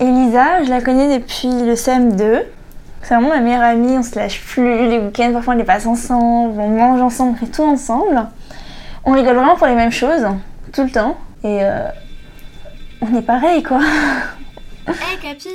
Elisa, 0.00 0.64
je 0.64 0.70
la 0.70 0.80
connais 0.80 1.18
depuis 1.18 1.48
le 1.48 1.74
CM2. 1.74 2.42
C'est 3.02 3.14
vraiment 3.14 3.28
ma 3.28 3.40
meilleure 3.40 3.62
amie, 3.62 3.98
on 3.98 4.02
se 4.02 4.14
lâche 4.16 4.40
plus. 4.40 4.88
Les 4.88 4.98
week-ends, 4.98 5.32
parfois 5.32 5.54
on 5.54 5.56
les 5.58 5.64
passe 5.64 5.86
ensemble, 5.86 6.58
on 6.58 6.68
mange 6.68 7.00
ensemble, 7.00 7.32
on 7.32 7.46
fait 7.46 7.52
tout 7.52 7.62
ensemble. 7.62 8.26
On 9.04 9.12
rigole 9.12 9.36
vraiment 9.36 9.56
pour 9.56 9.66
les 9.66 9.74
mêmes 9.74 9.92
choses, 9.92 10.26
tout 10.72 10.84
le 10.84 10.90
temps. 10.90 11.18
Et 11.44 11.62
euh, 11.62 11.88
on 13.02 13.14
est 13.14 13.22
pareil 13.22 13.62
quoi. 13.62 13.80
Hé 13.80 14.90
hey, 14.92 15.18
Capi 15.20 15.48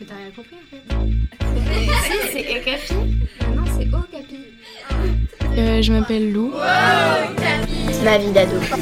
Mais 0.00 0.06
t'as 0.06 0.14
rien 0.14 0.30
compris 0.34 0.56
en 0.56 0.68
fait. 0.70 0.82
si, 2.10 2.32
c'est 2.32 2.50
Hé 2.50 2.60
Capi. 2.64 2.94
Non, 3.54 3.64
c'est 3.78 3.88
Oh 3.92 4.04
Capi. 4.10 4.40
Euh, 5.58 5.82
je 5.82 5.92
m'appelle 5.92 6.32
Lou. 6.32 6.50
Wow, 6.50 8.04
Ma 8.04 8.18
vie 8.18 8.32
d'ado. 8.32 8.56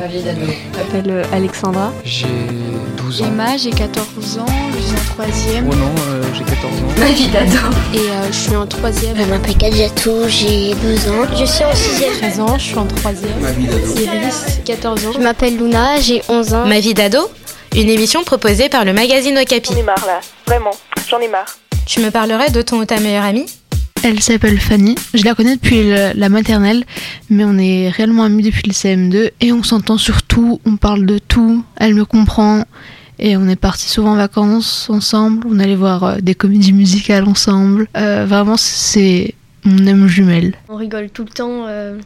Ma 0.00 0.06
vie 0.06 0.22
d'ado. 0.22 0.40
Je 0.72 0.78
m'appelle 0.78 1.10
euh, 1.10 1.24
Alexandra. 1.32 1.92
J'ai 2.04 2.26
12 3.10 3.22
ans. 3.22 3.26
Emma, 3.26 3.56
j'ai 3.56 3.70
14 3.70 4.38
ans, 4.38 4.46
je 4.72 4.82
suis 4.82 4.92
en 4.92 5.14
troisième. 5.14 5.68
Oh 5.68 5.74
non, 5.74 5.92
euh, 6.10 6.22
j'ai 6.32 6.44
14 6.44 6.64
ans. 6.64 7.00
Ma 7.00 7.10
vie 7.10 7.26
d'ado. 7.26 7.76
Et 7.92 7.98
euh, 7.98 8.26
je 8.30 8.36
suis 8.36 8.54
en 8.54 8.66
troisième. 8.68 9.16
Je 9.16 9.24
m'appelle 9.24 9.56
Kadjatou, 9.56 10.28
j'ai 10.28 10.74
12 10.74 11.08
ans. 11.08 11.26
Je 11.36 11.44
suis 11.44 11.64
en 11.64 11.74
sixième. 11.74 12.12
13 12.12 12.40
ans, 12.40 12.56
je 12.56 12.62
suis 12.62 12.78
en 12.78 12.86
troisième. 12.86 13.40
Ma 13.40 13.50
vie 13.50 13.66
d'ado. 13.66 14.00
Iris, 14.00 14.60
14 14.64 15.06
ans. 15.06 15.12
Je 15.12 15.18
m'appelle 15.18 15.56
Luna, 15.56 16.00
j'ai 16.00 16.22
11 16.28 16.54
ans. 16.54 16.66
Ma 16.66 16.78
vie 16.78 16.94
d'ado 16.94 17.18
Une 17.74 17.88
émission 17.88 18.22
proposée 18.22 18.68
par 18.68 18.84
le 18.84 18.92
magazine 18.92 19.36
Okapi. 19.38 19.72
J'en 19.72 19.80
ai 19.80 19.82
marre 19.82 20.06
là, 20.06 20.20
vraiment, 20.46 20.70
j'en 21.08 21.18
ai 21.18 21.26
marre. 21.26 21.58
Tu 21.86 21.98
me 21.98 22.10
parlerais 22.10 22.50
de 22.50 22.62
ton 22.62 22.78
ou 22.78 22.84
ta 22.84 23.00
meilleure 23.00 23.24
amie? 23.24 23.46
Elle 24.04 24.22
s'appelle 24.22 24.60
Fanny. 24.60 24.94
Je 25.14 25.24
la 25.24 25.34
connais 25.34 25.56
depuis 25.56 25.90
la 26.14 26.28
maternelle, 26.28 26.84
mais 27.28 27.44
on 27.44 27.58
est 27.58 27.88
réellement 27.90 28.22
amis 28.22 28.44
depuis 28.44 28.68
le 28.68 28.72
CM2 28.72 29.32
et 29.40 29.52
on 29.52 29.64
s'entend 29.64 29.98
sur 29.98 30.22
tout, 30.22 30.60
on 30.64 30.76
parle 30.76 31.04
de 31.04 31.18
tout, 31.18 31.64
elle 31.76 31.94
me 31.94 32.06
comprend 32.06 32.64
et 33.20 33.36
on 33.36 33.46
est 33.48 33.56
partis 33.56 33.88
souvent 33.88 34.12
en 34.12 34.16
vacances 34.16 34.88
ensemble, 34.88 35.46
on 35.48 35.58
allait 35.58 35.76
voir 35.76 36.20
des 36.22 36.34
comédies 36.34 36.72
musicales 36.72 37.24
ensemble. 37.24 37.86
Euh, 37.96 38.24
vraiment, 38.26 38.56
c'est 38.56 39.34
mon 39.64 39.86
âme 39.86 40.08
jumelle. 40.08 40.54
On 40.68 40.76
rigole 40.76 41.10
tout 41.10 41.24
le 41.24 41.30
temps 41.30 41.66
euh, 41.68 41.98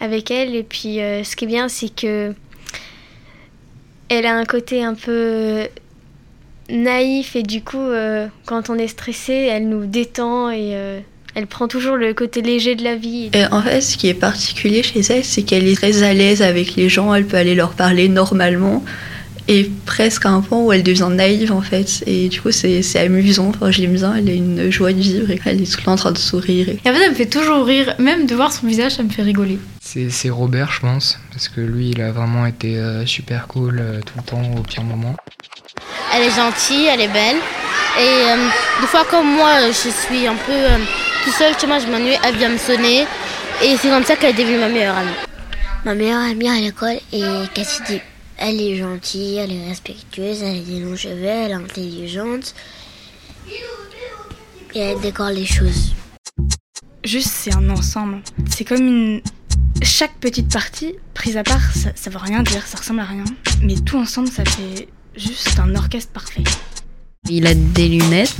avec 0.00 0.30
elle 0.30 0.54
et 0.54 0.62
puis 0.62 1.00
euh, 1.00 1.22
ce 1.22 1.36
qui 1.36 1.44
est 1.44 1.48
bien, 1.48 1.68
c'est 1.68 1.94
que 1.94 2.34
elle 4.08 4.24
a 4.24 4.34
un 4.34 4.44
côté 4.44 4.82
un 4.82 4.94
peu 4.94 5.68
naïf 6.70 7.36
et 7.36 7.42
du 7.42 7.62
coup, 7.62 7.88
quand 8.46 8.70
on 8.70 8.76
est 8.76 8.88
stressé, 8.88 9.32
elle 9.32 9.68
nous 9.68 9.86
détend 9.86 10.50
et 10.50 11.02
elle 11.34 11.46
prend 11.46 11.68
toujours 11.68 11.96
le 11.96 12.12
côté 12.14 12.42
léger 12.42 12.76
de 12.76 12.84
la 12.84 12.96
vie. 12.96 13.30
Et 13.32 13.46
en 13.46 13.62
fait, 13.62 13.80
ce 13.80 13.96
qui 13.96 14.08
est 14.08 14.14
particulier 14.14 14.82
chez 14.82 15.00
elle, 15.00 15.24
c'est 15.24 15.42
qu'elle 15.42 15.66
est 15.66 15.74
très 15.74 16.02
à 16.02 16.12
l'aise 16.12 16.42
avec 16.42 16.76
les 16.76 16.88
gens, 16.88 17.14
elle 17.14 17.26
peut 17.26 17.38
aller 17.38 17.54
leur 17.54 17.72
parler 17.72 18.08
normalement, 18.08 18.84
et 19.48 19.70
presque 19.86 20.24
à 20.26 20.30
un 20.30 20.40
point 20.40 20.58
où 20.58 20.72
elle 20.72 20.82
devient 20.82 21.08
naïve 21.10 21.52
en 21.52 21.60
fait. 21.60 22.02
Et 22.06 22.28
du 22.28 22.40
coup, 22.40 22.50
c'est 22.50 22.98
amusant, 22.98 23.48
enfin, 23.48 23.70
je 23.70 23.82
l'aime 23.82 23.94
bien, 23.94 24.14
elle 24.14 24.28
a 24.28 24.32
une 24.32 24.70
joie 24.70 24.92
de 24.92 25.00
vivre, 25.00 25.30
et 25.30 25.40
elle 25.44 25.62
est 25.62 25.70
tout 25.70 25.78
le 25.80 25.84
temps 25.84 25.92
en 25.92 25.96
train 25.96 26.12
de 26.12 26.18
sourire. 26.18 26.68
Et... 26.68 26.80
et 26.84 26.90
en 26.90 26.94
fait, 26.94 27.02
elle 27.02 27.10
me 27.10 27.14
fait 27.14 27.26
toujours 27.26 27.64
rire, 27.64 27.94
même 27.98 28.26
de 28.26 28.34
voir 28.34 28.52
son 28.52 28.66
visage, 28.66 28.92
ça 28.92 29.02
me 29.02 29.10
fait 29.10 29.22
rigoler. 29.22 29.58
C'est 29.80 30.30
Robert, 30.30 30.72
je 30.72 30.80
pense, 30.80 31.18
parce 31.30 31.48
que 31.48 31.60
lui, 31.60 31.90
il 31.90 32.00
a 32.00 32.10
vraiment 32.10 32.46
été 32.46 32.78
euh, 32.78 33.06
super 33.06 33.46
cool 33.46 33.78
euh, 33.80 34.00
tout 34.00 34.14
le 34.16 34.22
temps, 34.22 34.42
au 34.56 34.62
pire 34.62 34.82
moment. 34.82 35.14
Elle 36.14 36.22
est 36.22 36.34
gentille, 36.34 36.86
elle 36.86 37.00
est 37.00 37.08
belle, 37.08 37.36
et 37.98 38.30
euh, 38.30 38.36
des 38.80 38.86
fois, 38.86 39.04
comme 39.10 39.26
moi, 39.34 39.52
je 39.68 39.72
suis 39.72 40.26
un 40.26 40.34
peu 40.34 40.82
tout 41.24 41.32
seul 41.32 41.52
chez 41.60 41.66
moi, 41.66 41.78
je 41.78 41.86
m'ennuie, 41.86 42.16
elle 42.24 42.36
vient 42.36 42.48
me 42.48 42.58
sonner. 42.58 43.06
Et 43.62 43.76
c'est 43.80 43.88
comme 43.88 44.04
ça 44.04 44.16
qu'elle 44.16 44.30
est 44.30 44.42
devenue 44.42 44.58
ma 44.58 44.68
meilleure 44.68 44.96
amie. 44.96 45.10
Ma 45.84 45.94
meilleure 45.94 46.22
amie 46.22 46.48
à 46.48 46.60
l'école 46.60 46.98
est 47.12 47.52
Cassidy. 47.54 48.00
Elle 48.36 48.60
est 48.60 48.76
gentille, 48.76 49.36
elle 49.36 49.52
est 49.52 49.68
respectueuse, 49.68 50.42
elle 50.42 50.58
a 50.58 50.60
des 50.60 50.80
longs 50.80 50.96
cheveux, 50.96 51.24
elle 51.24 51.52
est 51.52 51.54
intelligente. 51.54 52.54
Et 54.74 54.80
elle 54.80 55.00
décore 55.00 55.30
les 55.30 55.46
choses. 55.46 55.94
Juste, 57.04 57.28
c'est 57.28 57.54
un 57.54 57.70
ensemble. 57.70 58.22
C'est 58.50 58.64
comme 58.64 58.86
une. 58.86 59.20
Chaque 59.82 60.14
petite 60.18 60.52
partie, 60.52 60.94
prise 61.14 61.36
à 61.36 61.42
part, 61.42 61.60
ça, 61.74 61.90
ça 61.94 62.08
veut 62.08 62.18
rien 62.18 62.42
dire, 62.42 62.66
ça 62.66 62.78
ressemble 62.78 63.00
à 63.00 63.04
rien. 63.04 63.24
Mais 63.62 63.74
tout 63.74 63.98
ensemble, 63.98 64.28
ça 64.28 64.44
fait 64.44 64.88
juste 65.16 65.58
un 65.58 65.74
orchestre 65.74 66.12
parfait. 66.12 66.44
Il 67.28 67.46
a 67.46 67.54
des 67.54 67.88
lunettes. 67.88 68.34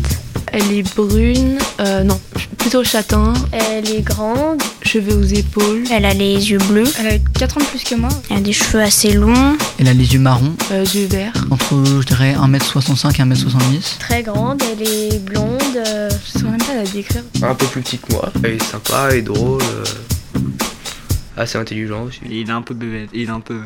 Elle 0.56 0.72
est 0.72 0.94
brune, 0.94 1.58
euh, 1.80 2.04
non, 2.04 2.20
plutôt 2.58 2.84
châtain. 2.84 3.32
Elle 3.50 3.90
est 3.90 4.02
grande. 4.02 4.62
Cheveux 4.82 5.16
aux 5.16 5.24
épaules. 5.24 5.82
Elle 5.90 6.04
a 6.04 6.14
les 6.14 6.52
yeux 6.52 6.58
bleus. 6.68 6.86
Elle 7.00 7.08
a 7.08 7.18
4 7.18 7.56
ans 7.56 7.60
de 7.60 7.64
plus 7.66 7.82
que 7.82 7.96
moi. 7.96 8.08
Elle 8.30 8.36
a 8.36 8.40
des 8.40 8.52
cheveux 8.52 8.80
assez 8.80 9.14
longs. 9.14 9.56
Elle 9.80 9.88
a 9.88 9.92
les 9.92 10.14
yeux 10.14 10.20
marrons. 10.20 10.54
Euh, 10.70 10.84
yeux 10.94 11.06
verts. 11.06 11.32
Entre, 11.50 11.74
je 11.84 12.06
dirais, 12.06 12.34
1m65 12.34 13.20
et 13.20 13.24
1m70. 13.24 13.98
Très 13.98 14.22
grande, 14.22 14.62
elle 14.62 14.86
est 14.86 15.18
blonde. 15.18 15.60
Euh... 15.76 16.08
Je 16.24 16.38
saurais 16.38 16.52
même 16.52 16.62
pas 16.62 16.74
la 16.76 16.84
décrire. 16.84 17.24
Un 17.42 17.56
peu 17.56 17.66
plus 17.66 17.82
petite 17.82 18.02
que 18.02 18.12
moi. 18.12 18.32
Elle 18.44 18.52
est 18.52 18.62
sympa 18.62 19.12
et 19.12 19.22
drôle. 19.22 19.60
Euh... 19.60 20.40
Assez 21.36 21.58
intelligent 21.58 22.04
aussi. 22.04 22.20
Il 22.30 22.48
est 22.48 22.52
un 22.52 22.62
peu 22.62 22.74
bébé, 22.74 23.08
il 23.12 23.22
est 23.22 23.28
un 23.28 23.40
peu. 23.40 23.60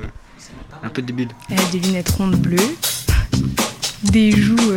un 0.82 0.88
peu 0.88 1.02
débile. 1.02 1.28
Elle 1.50 1.60
a 1.60 1.64
des 1.70 1.80
lunettes 1.80 2.08
rondes 2.16 2.36
bleues. 2.36 2.56
Des 4.04 4.32
joues. 4.32 4.72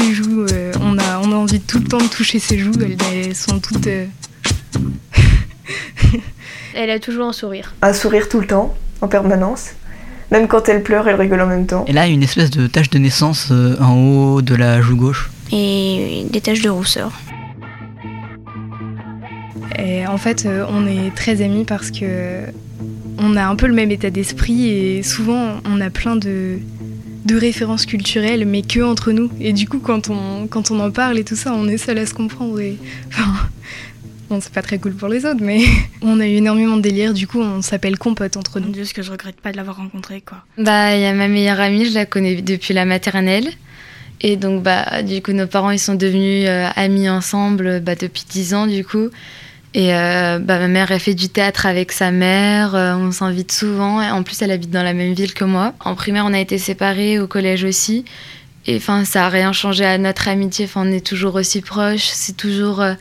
Des 0.00 0.14
joues. 0.14 0.46
Euh, 0.52 0.72
on, 0.80 0.98
a, 0.98 1.18
on 1.22 1.32
a 1.32 1.36
envie 1.36 1.60
tout 1.60 1.78
le 1.78 1.84
temps 1.84 1.98
de 1.98 2.06
toucher 2.08 2.38
ses 2.38 2.58
joues. 2.58 2.72
Elles, 2.80 2.96
elles 3.14 3.34
sont 3.34 3.58
toutes. 3.58 3.86
euh, 3.86 4.06
Elle 6.74 6.90
a 6.90 6.98
toujours 6.98 7.26
un 7.28 7.32
sourire. 7.32 7.74
Un 7.82 7.92
sourire 7.92 8.28
tout 8.28 8.40
le 8.40 8.46
temps, 8.46 8.74
en 9.00 9.08
permanence. 9.08 9.70
Même 10.30 10.46
quand 10.46 10.68
elle 10.68 10.82
pleure, 10.82 11.08
elle 11.08 11.16
rigole 11.16 11.40
en 11.40 11.46
même 11.46 11.66
temps. 11.66 11.84
Elle 11.88 11.98
a 11.98 12.06
une 12.06 12.22
espèce 12.22 12.50
de 12.50 12.66
tache 12.68 12.88
de 12.90 12.98
naissance 12.98 13.48
euh, 13.50 13.76
en 13.80 13.94
haut 13.96 14.42
de 14.42 14.54
la 14.54 14.80
joue 14.80 14.96
gauche. 14.96 15.30
Et 15.52 16.24
des 16.30 16.40
taches 16.40 16.62
de 16.62 16.68
rousseur. 16.70 17.10
Et 19.78 20.06
en 20.06 20.18
fait, 20.18 20.46
on 20.68 20.86
est 20.86 21.14
très 21.16 21.42
amis 21.42 21.64
parce 21.64 21.90
que 21.90 22.42
on 23.18 23.36
a 23.36 23.44
un 23.44 23.56
peu 23.56 23.66
le 23.66 23.72
même 23.74 23.90
état 23.90 24.10
d'esprit 24.10 24.68
et 24.68 25.02
souvent 25.02 25.54
on 25.64 25.80
a 25.80 25.90
plein 25.90 26.16
de, 26.16 26.58
de 27.24 27.36
références 27.36 27.86
culturelles, 27.86 28.46
mais 28.46 28.62
que 28.62 28.80
entre 28.80 29.12
nous. 29.12 29.30
Et 29.40 29.52
du 29.52 29.68
coup, 29.68 29.78
quand 29.78 30.10
on, 30.10 30.46
quand 30.46 30.70
on 30.70 30.80
en 30.80 30.90
parle 30.90 31.18
et 31.18 31.24
tout 31.24 31.36
ça, 31.36 31.52
on 31.52 31.68
est 31.68 31.78
seul 31.78 31.98
à 31.98 32.06
se 32.06 32.14
comprendre. 32.14 32.58
Et, 32.60 32.78
enfin, 33.08 33.30
bon, 34.30 34.40
c'est 34.40 34.52
pas 34.52 34.62
très 34.62 34.78
cool 34.78 34.94
pour 34.94 35.08
les 35.08 35.26
autres, 35.26 35.40
mais 35.42 35.60
on 36.02 36.20
a 36.20 36.26
eu 36.26 36.36
énormément 36.36 36.76
de 36.76 36.82
délire. 36.82 37.12
Du 37.12 37.26
coup, 37.26 37.40
on 37.40 37.62
s'appelle 37.62 37.98
compote 37.98 38.36
entre 38.36 38.60
nous. 38.60 38.70
Dieu, 38.70 38.84
ce 38.84 38.94
que 38.94 39.02
je 39.02 39.10
regrette 39.10 39.40
pas 39.40 39.52
de 39.52 39.56
l'avoir 39.56 39.76
rencontré, 39.76 40.22
quoi. 40.22 40.38
Bah, 40.58 40.96
il 40.96 41.02
y 41.02 41.06
a 41.06 41.12
ma 41.12 41.28
meilleure 41.28 41.60
amie, 41.60 41.86
je 41.86 41.94
la 41.94 42.06
connais 42.06 42.40
depuis 42.40 42.74
la 42.74 42.84
maternelle. 42.84 43.48
Et 44.22 44.36
donc, 44.36 44.62
bah, 44.62 45.02
du 45.02 45.22
coup, 45.22 45.32
nos 45.32 45.46
parents, 45.46 45.70
ils 45.70 45.78
sont 45.78 45.94
devenus 45.94 46.46
euh, 46.46 46.68
amis 46.76 47.08
ensemble 47.08 47.80
bah, 47.80 47.94
depuis 47.94 48.24
10 48.28 48.54
ans, 48.54 48.66
du 48.66 48.84
coup. 48.84 49.08
Et 49.72 49.94
euh, 49.94 50.40
bah, 50.40 50.58
ma 50.58 50.66
mère, 50.66 50.90
elle 50.90 50.98
fait 50.98 51.14
du 51.14 51.28
théâtre 51.28 51.64
avec 51.64 51.92
sa 51.92 52.10
mère, 52.10 52.74
euh, 52.74 52.94
on 52.94 53.12
s'invite 53.12 53.52
souvent. 53.52 54.02
Et 54.02 54.10
en 54.10 54.22
plus, 54.24 54.42
elle 54.42 54.50
habite 54.50 54.70
dans 54.70 54.82
la 54.82 54.94
même 54.94 55.14
ville 55.14 55.32
que 55.32 55.44
moi. 55.44 55.74
En 55.80 55.94
primaire, 55.94 56.24
on 56.26 56.32
a 56.34 56.40
été 56.40 56.58
séparés, 56.58 57.20
au 57.20 57.28
collège 57.28 57.62
aussi. 57.64 58.04
Et 58.66 58.76
enfin, 58.76 59.04
ça 59.04 59.20
n'a 59.20 59.28
rien 59.28 59.52
changé 59.52 59.84
à 59.84 59.96
notre 59.96 60.28
amitié. 60.28 60.64
Enfin, 60.64 60.82
on 60.86 60.92
est 60.92 61.06
toujours 61.06 61.36
aussi 61.36 61.60
proches. 61.60 62.08
C'est 62.08 62.36
toujours 62.36 62.80
euh, 62.80 62.94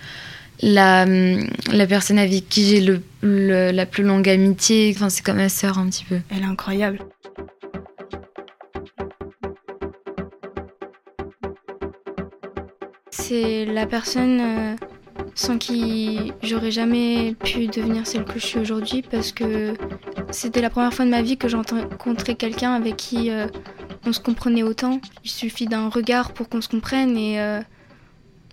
la, 0.61 1.05
la 1.05 1.87
personne 1.87 2.19
avec 2.19 2.47
qui 2.49 2.65
j'ai 2.67 2.81
le, 2.81 3.01
le, 3.21 3.71
la 3.71 3.85
plus 3.87 4.03
longue 4.03 4.29
amitié. 4.29 4.93
Enfin, 4.95 5.09
c'est 5.09 5.25
comme 5.25 5.37
ma 5.37 5.49
sœur 5.49 5.79
un 5.79 5.87
petit 5.89 6.05
peu. 6.05 6.19
Elle 6.29 6.43
est 6.43 6.45
incroyable. 6.45 6.99
C'est 13.09 13.65
la 13.65 13.85
personne 13.85 14.39
euh, 14.39 14.75
sans 15.39 15.57
qui 15.57 16.33
j'aurais 16.43 16.69
jamais 16.69 17.33
pu 17.33 17.67
devenir 17.67 18.05
celle 18.05 18.25
que 18.25 18.37
je 18.39 18.45
suis 18.45 18.59
aujourd'hui 18.59 19.01
parce 19.01 19.31
que 19.31 19.73
c'était 20.31 20.59
la 20.59 20.69
première 20.69 20.93
fois 20.93 21.05
de 21.05 21.11
ma 21.11 21.21
vie 21.21 21.37
que 21.37 21.47
j'ai 21.47 21.55
rencontré 21.55 22.35
quelqu'un 22.35 22.73
avec 22.73 22.97
qui 22.97 23.31
euh, 23.31 23.47
on 24.05 24.11
se 24.11 24.19
comprenait 24.19 24.63
autant. 24.63 24.99
Il 25.23 25.29
suffit 25.29 25.65
d'un 25.65 25.87
regard 25.87 26.33
pour 26.33 26.49
qu'on 26.49 26.59
se 26.59 26.67
comprenne 26.67 27.17
et 27.17 27.39
euh, 27.39 27.61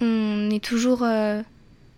on 0.00 0.48
est 0.48 0.62
toujours 0.62 1.02
euh, 1.02 1.42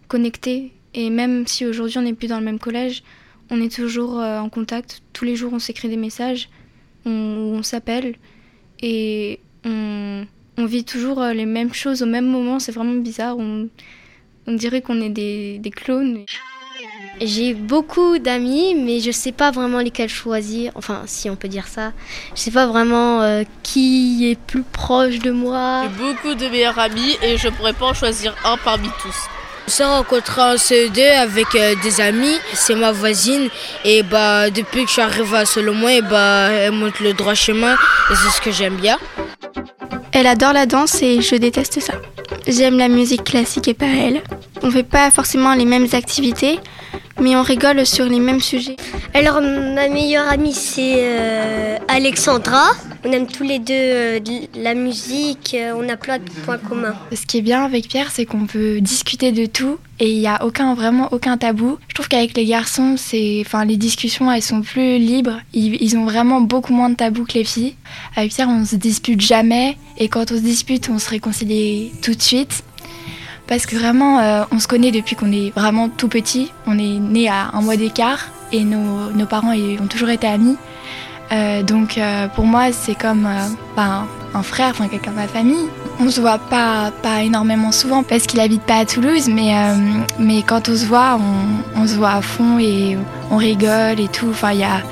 connectés. 0.08 0.72
Et 0.94 1.10
même 1.10 1.46
si 1.46 1.66
aujourd'hui 1.66 1.98
on 1.98 2.02
n'est 2.02 2.14
plus 2.14 2.28
dans 2.28 2.38
le 2.38 2.44
même 2.46 2.58
collège, 2.58 3.02
on 3.50 3.60
est 3.60 3.70
toujours 3.70 4.18
euh, 4.18 4.38
en 4.38 4.48
contact. 4.48 5.02
Tous 5.12 5.26
les 5.26 5.36
jours 5.36 5.52
on 5.52 5.58
s'écrit 5.58 5.90
des 5.90 5.98
messages, 5.98 6.48
on, 7.04 7.10
on 7.58 7.62
s'appelle 7.62 8.14
et 8.80 9.38
on, 9.66 10.24
vit 10.56 10.84
toujours 10.84 11.22
les 11.22 11.44
mêmes 11.44 11.74
choses 11.74 12.02
au 12.02 12.06
même 12.06 12.26
moment. 12.26 12.58
C'est 12.58 12.72
vraiment 12.72 12.94
bizarre. 12.94 13.36
On 14.48 14.54
dirait 14.54 14.80
qu'on 14.80 15.00
est 15.02 15.10
des, 15.10 15.58
des 15.58 15.70
clones. 15.70 16.24
J'ai 17.20 17.52
beaucoup 17.52 18.18
d'amis, 18.18 18.74
mais 18.74 19.00
je 19.00 19.10
sais 19.10 19.32
pas 19.32 19.50
vraiment 19.50 19.80
lesquels 19.80 20.08
choisir. 20.08 20.72
Enfin, 20.74 21.02
si 21.04 21.28
on 21.28 21.36
peut 21.36 21.48
dire 21.48 21.66
ça. 21.66 21.92
Je 22.34 22.40
sais 22.40 22.50
pas 22.50 22.66
vraiment 22.66 23.20
euh, 23.20 23.42
qui 23.62 24.30
est 24.30 24.38
plus 24.38 24.62
proche 24.62 25.18
de 25.18 25.30
moi. 25.30 25.82
J'ai 25.82 26.02
beaucoup 26.02 26.34
de 26.34 26.48
meilleurs 26.48 26.78
amis 26.78 27.16
et 27.22 27.36
je 27.36 27.48
pourrais 27.48 27.74
pas 27.74 27.86
en 27.86 27.94
choisir 27.94 28.34
un 28.44 28.56
parmi 28.56 28.88
tous. 29.02 29.16
On 29.66 29.70
s'est 29.70 29.84
rencontré 29.84 30.40
en 30.40 30.54
CE2 30.54 31.18
avec 31.18 31.54
euh, 31.54 31.74
des 31.82 32.00
amis, 32.00 32.38
c'est 32.54 32.74
ma 32.74 32.90
voisine 32.90 33.50
et 33.84 34.02
bah 34.02 34.48
depuis 34.48 34.84
que 34.84 34.88
je 34.88 34.92
suis 34.94 35.02
arrivée 35.02 35.36
à 35.36 35.44
Solomon, 35.44 35.88
et 35.88 36.00
bah 36.00 36.48
elle 36.50 36.72
montre 36.72 37.02
le 37.02 37.12
droit 37.12 37.34
chemin 37.34 37.74
et 37.74 38.14
c'est 38.14 38.30
ce 38.34 38.40
que 38.40 38.50
j'aime 38.50 38.76
bien. 38.76 38.96
Elle 40.12 40.26
adore 40.26 40.54
la 40.54 40.64
danse 40.64 41.02
et 41.02 41.20
je 41.20 41.36
déteste 41.36 41.80
ça. 41.80 41.94
J'aime 42.46 42.78
la 42.78 42.88
musique 42.88 43.24
classique 43.24 43.68
et 43.68 43.74
pas 43.74 43.86
elle. 43.86 44.22
On 44.62 44.70
fait 44.70 44.82
pas 44.82 45.10
forcément 45.10 45.55
les 45.55 45.64
mêmes 45.64 45.87
activités, 45.93 46.58
mais 47.20 47.37
on 47.37 47.43
rigole 47.43 47.84
sur 47.87 48.06
les 48.06 48.20
mêmes 48.20 48.40
sujets. 48.40 48.76
Alors 49.14 49.40
ma 49.40 49.88
meilleure 49.88 50.28
amie 50.28 50.52
c'est 50.52 50.94
euh, 50.96 51.78
Alexandra. 51.88 52.70
On 53.05 53.12
aime 53.12 53.26
tous 53.26 53.44
les 53.44 53.60
deux 53.60 53.75
euh, 53.75 54.19
la 54.56 54.75
musique, 54.75 55.55
euh, 55.55 55.72
on 55.76 55.88
a 55.88 55.96
plein 55.96 56.19
de 56.19 56.25
points 56.44 56.58
communs. 56.58 56.96
Ce 57.12 57.25
qui 57.25 57.38
est 57.38 57.43
bien 57.43 57.64
avec 57.64 57.88
Pierre, 57.88 58.10
c'est 58.10 58.26
qu'on 58.26 58.46
peut 58.46 58.81
discuter 58.81 59.31
de 59.31 59.46
tout 59.46 59.78
et 60.00 60.10
il 60.10 60.19
n'y 60.19 60.26
a 60.26 60.44
aucun, 60.44 60.75
vraiment 60.75 61.08
aucun 61.12 61.37
tabou. 61.37 61.78
Je 61.88 61.94
trouve 61.94 62.08
qu'avec 62.08 62.37
les 62.37 62.44
garçons, 62.44 62.94
c'est, 62.96 63.43
enfin, 63.46 63.64
les 63.64 63.76
discussions, 63.76 64.31
elles 64.31 64.43
sont 64.43 64.62
plus 64.62 64.99
libres. 64.99 65.40
Ils, 65.54 65.81
ils, 65.82 65.96
ont 65.96 66.04
vraiment 66.04 66.40
beaucoup 66.40 66.72
moins 66.72 66.90
de 66.90 66.94
tabous 66.94 67.25
que 67.25 67.34
les 67.34 67.44
filles. 67.44 67.75
Avec 68.16 68.32
Pierre, 68.32 68.49
on 68.49 68.64
se 68.64 68.76
dispute 68.76 69.20
jamais 69.20 69.76
et 69.96 70.08
quand 70.08 70.31
on 70.32 70.37
se 70.37 70.43
dispute, 70.43 70.88
on 70.90 70.99
se 70.99 71.11
réconcilie 71.11 71.93
tout 72.02 72.14
de 72.14 72.22
suite. 72.22 72.64
Parce 73.48 73.64
que 73.64 73.76
vraiment, 73.76 74.20
euh, 74.20 74.44
on 74.52 74.60
se 74.60 74.68
connaît 74.68 74.92
depuis 74.92 75.16
qu'on 75.16 75.32
est 75.32 75.52
vraiment 75.56 75.88
tout 75.88 76.08
petit. 76.08 76.52
On 76.66 76.78
est 76.78 76.98
né 76.98 77.28
à 77.28 77.50
un 77.54 77.62
mois 77.62 77.76
d'écart 77.76 78.28
et 78.52 78.62
nos, 78.62 79.26
parents 79.26 79.52
ont 79.54 79.86
toujours 79.88 80.10
été 80.10 80.26
amis. 80.26 80.56
Euh, 81.32 81.62
donc 81.62 81.98
euh, 81.98 82.28
pour 82.28 82.44
moi, 82.44 82.72
c'est 82.72 82.94
comme 82.94 83.26
ben, 83.74 84.06
un 84.34 84.42
frère, 84.42 84.70
enfin 84.70 84.88
quelqu'un 84.88 85.12
de 85.12 85.16
ma 85.16 85.28
famille. 85.28 85.66
On 85.98 86.10
se 86.10 86.20
voit 86.20 86.38
pas, 86.38 86.92
pas 87.02 87.22
énormément 87.22 87.72
souvent 87.72 88.02
parce 88.02 88.26
qu'il 88.26 88.38
habite 88.38 88.62
pas 88.62 88.76
à 88.76 88.84
Toulouse, 88.84 89.28
mais, 89.28 89.52
mais 90.18 90.42
quand 90.42 90.68
on 90.68 90.76
se 90.76 90.84
voit, 90.84 91.18
on, 91.18 91.80
on, 91.80 91.86
se 91.86 91.94
voit 91.94 92.12
à 92.12 92.22
fond 92.22 92.58
et 92.58 92.96
on 93.30 93.36
rigole 93.36 93.98
et 93.98 94.08
tout. 94.08 94.28
Enfin, 94.30 94.52
il 94.52 94.60
y 94.60 94.64
a 94.64 94.82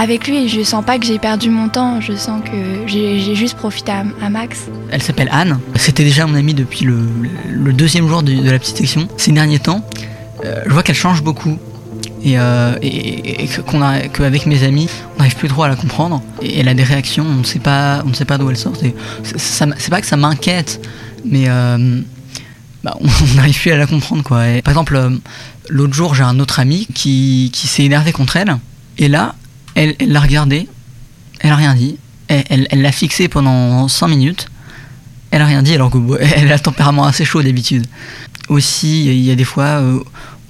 avec 0.00 0.26
lui, 0.26 0.48
je 0.48 0.62
sens 0.62 0.82
pas 0.82 0.98
que 0.98 1.04
j'ai 1.04 1.18
perdu 1.18 1.50
mon 1.50 1.68
temps, 1.68 2.00
je 2.00 2.14
sens 2.14 2.40
que 2.42 2.86
j'ai 2.86 3.34
juste 3.34 3.54
profité 3.54 3.92
à, 3.92 4.30
Max. 4.30 4.68
Elle 4.90 5.02
s'appelle 5.02 5.28
Anne, 5.30 5.60
c'était 5.74 6.04
déjà 6.04 6.26
mon 6.26 6.36
amie 6.36 6.54
depuis 6.54 6.86
le, 6.86 7.72
deuxième 7.74 8.08
jour 8.08 8.22
de, 8.22 8.32
la 8.50 8.58
petite 8.58 8.78
section. 8.78 9.08
Ces 9.18 9.32
derniers 9.32 9.58
temps, 9.58 9.84
euh, 10.46 10.62
je 10.66 10.72
vois 10.72 10.82
qu'elle 10.82 10.96
change 10.96 11.22
beaucoup. 11.22 11.58
Et, 12.22 12.38
euh, 12.38 12.76
et, 12.82 13.44
et 13.44 13.48
qu'avec 14.12 14.44
mes 14.44 14.62
amis 14.62 14.88
on 15.14 15.18
n'arrive 15.18 15.36
plus 15.36 15.48
trop 15.48 15.62
à 15.62 15.68
la 15.68 15.76
comprendre. 15.76 16.22
Et 16.42 16.60
elle 16.60 16.68
a 16.68 16.74
des 16.74 16.82
réactions 16.82 17.24
on 17.26 17.36
ne 17.36 17.44
sait 17.44 17.58
pas 17.58 18.02
on 18.04 18.10
ne 18.10 18.14
sait 18.14 18.26
pas 18.26 18.36
d'où 18.36 18.50
elle 18.50 18.58
sort. 18.58 18.74
C'est 19.22 19.90
pas 19.90 20.00
que 20.02 20.06
ça 20.06 20.16
m'inquiète 20.18 20.86
mais 21.24 21.44
euh, 21.48 22.00
bah, 22.84 22.94
on 23.00 23.34
n'arrive 23.36 23.58
plus 23.58 23.70
à 23.70 23.78
la 23.78 23.86
comprendre 23.86 24.38
et, 24.42 24.60
par 24.60 24.72
exemple 24.72 24.96
euh, 24.96 25.10
l'autre 25.70 25.94
jour 25.94 26.14
j'ai 26.14 26.22
un 26.22 26.38
autre 26.40 26.60
ami 26.60 26.86
qui 26.94 27.50
s'est 27.54 27.84
énervé 27.84 28.12
contre 28.12 28.36
elle. 28.36 28.54
Et 28.98 29.08
là 29.08 29.34
elle 29.74 29.94
l'a 30.00 30.20
regardé 30.20 30.68
elle 31.40 31.52
a 31.52 31.56
rien 31.56 31.74
dit 31.74 31.98
elle 32.28 32.82
l'a 32.82 32.92
fixé 32.92 33.28
pendant 33.28 33.88
5 33.88 34.08
minutes 34.08 34.46
elle 35.30 35.42
a 35.42 35.46
rien 35.46 35.62
dit 35.62 35.74
alors 35.74 35.90
qu'elle 35.90 36.52
a 36.52 36.54
un 36.54 36.58
tempérament 36.58 37.04
assez 37.04 37.24
chaud 37.24 37.42
d'habitude 37.42 37.86
aussi 38.48 39.06
il 39.06 39.20
y 39.20 39.30
a 39.30 39.34
des 39.34 39.44
fois 39.44 39.82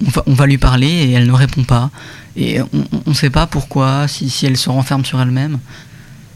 on 0.05 0.09
va, 0.09 0.23
on 0.27 0.33
va, 0.33 0.45
lui 0.45 0.57
parler 0.57 0.87
et 0.87 1.11
elle 1.11 1.27
ne 1.27 1.33
répond 1.33 1.63
pas. 1.63 1.89
Et 2.35 2.61
on 2.61 3.09
ne 3.09 3.13
sait 3.13 3.29
pas 3.29 3.47
pourquoi, 3.47 4.07
si, 4.07 4.45
elle 4.45 4.57
se 4.57 4.69
renferme 4.69 5.05
sur 5.05 5.21
elle-même. 5.21 5.59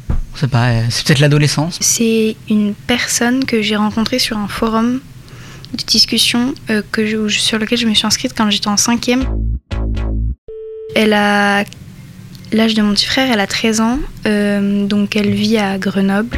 On 0.10 0.38
sait 0.38 0.48
pas, 0.48 0.90
c'est 0.90 1.06
peut-être 1.06 1.20
l'adolescence. 1.20 1.78
C'est 1.82 2.36
une 2.50 2.74
personne 2.74 3.46
que 3.46 3.62
j'ai 3.62 3.76
rencontrée 3.76 4.20
sur 4.20 4.38
un 4.38 4.48
forum 4.48 5.00
de 5.74 5.84
discussion 5.84 6.54
euh, 6.70 6.82
que 6.92 7.28
sur 7.30 7.58
lequel 7.58 7.78
je 7.78 7.88
me 7.88 7.94
suis 7.94 8.06
inscrite 8.06 8.34
quand 8.36 8.50
j'étais 8.50 8.68
en 8.68 8.78
cinquième. 8.78 9.26
Elle 10.96 11.14
a 11.14 11.64
l'âge 12.52 12.74
de 12.74 12.82
mon 12.82 12.94
petit 12.94 13.06
frère, 13.06 13.30
elle 13.32 13.40
a 13.40 13.48
13 13.48 13.82
ans, 13.82 14.00
euh, 14.26 14.86
donc 14.86 15.16
elle 15.16 15.32
vit 15.32 15.58
à 15.58 15.78
Grenoble. 15.78 16.38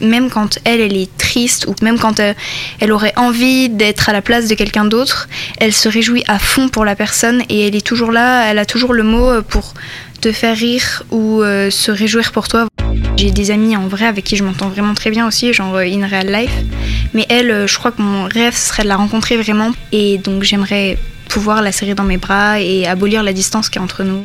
Même 0.00 0.28
quand 0.28 0.58
elle, 0.64 0.80
elle 0.80 0.96
est 0.96 1.14
triste, 1.16 1.66
ou 1.66 1.74
même 1.82 1.98
quand 1.98 2.20
elle, 2.20 2.36
elle 2.80 2.92
aurait 2.92 3.14
envie 3.16 3.68
d'être 3.68 4.08
à 4.08 4.12
la 4.12 4.22
place 4.22 4.48
de 4.48 4.54
quelqu'un 4.54 4.84
d'autre, 4.84 5.28
elle 5.58 5.72
se 5.72 5.88
réjouit 5.88 6.24
à 6.28 6.38
fond 6.38 6.68
pour 6.68 6.84
la 6.84 6.94
personne 6.94 7.42
et 7.48 7.66
elle 7.66 7.74
est 7.74 7.86
toujours 7.86 8.12
là, 8.12 8.50
elle 8.50 8.58
a 8.58 8.66
toujours 8.66 8.92
le 8.92 9.02
mot 9.02 9.42
pour 9.42 9.74
te 10.20 10.32
faire 10.32 10.56
rire 10.56 11.02
ou 11.10 11.42
euh, 11.42 11.70
se 11.70 11.90
réjouir 11.90 12.32
pour 12.32 12.48
toi. 12.48 12.66
J'ai 13.16 13.30
des 13.30 13.50
amis 13.50 13.76
en 13.76 13.88
vrai 13.88 14.06
avec 14.06 14.24
qui 14.24 14.36
je 14.36 14.44
m'entends 14.44 14.68
vraiment 14.68 14.92
très 14.92 15.10
bien 15.10 15.26
aussi, 15.26 15.52
genre 15.54 15.76
in 15.78 16.06
real 16.06 16.30
life. 16.30 16.52
Mais 17.14 17.24
elle, 17.30 17.66
je 17.66 17.78
crois 17.78 17.90
que 17.90 18.02
mon 18.02 18.24
rêve 18.24 18.54
serait 18.54 18.82
de 18.82 18.88
la 18.88 18.96
rencontrer 18.96 19.38
vraiment. 19.38 19.70
Et 19.92 20.18
donc 20.18 20.42
j'aimerais 20.42 20.98
pouvoir 21.28 21.62
la 21.62 21.72
serrer 21.72 21.94
dans 21.94 22.04
mes 22.04 22.18
bras 22.18 22.60
et 22.60 22.86
abolir 22.86 23.22
la 23.22 23.32
distance 23.32 23.70
qui 23.70 23.78
est 23.78 23.82
entre 23.82 24.04
nous. 24.04 24.24